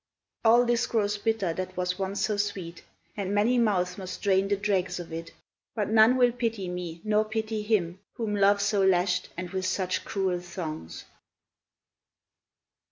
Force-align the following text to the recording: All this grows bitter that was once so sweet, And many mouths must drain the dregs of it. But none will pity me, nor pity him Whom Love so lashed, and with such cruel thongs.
All 0.43 0.65
this 0.65 0.87
grows 0.87 1.19
bitter 1.19 1.53
that 1.53 1.77
was 1.77 1.99
once 1.99 2.25
so 2.25 2.35
sweet, 2.35 2.83
And 3.15 3.35
many 3.35 3.59
mouths 3.59 3.99
must 3.99 4.23
drain 4.23 4.47
the 4.47 4.57
dregs 4.57 4.99
of 4.99 5.13
it. 5.13 5.31
But 5.75 5.89
none 5.91 6.17
will 6.17 6.31
pity 6.31 6.67
me, 6.67 7.01
nor 7.03 7.23
pity 7.23 7.61
him 7.61 7.99
Whom 8.15 8.35
Love 8.35 8.63
so 8.63 8.83
lashed, 8.83 9.29
and 9.37 9.51
with 9.51 9.67
such 9.67 10.03
cruel 10.03 10.39
thongs. 10.39 11.05